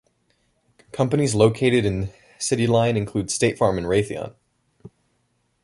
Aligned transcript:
Companies 0.91 1.35
located 1.35 1.85
in 1.85 2.09
CityLine 2.39 2.97
include 2.97 3.29
State 3.29 3.59
Farm 3.59 3.77
and 3.77 3.85
Raytheon. 3.85 4.33